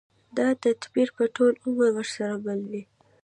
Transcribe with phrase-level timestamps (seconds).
[0.37, 2.83] دا تدبير به ټول عمر ورسره مل وي.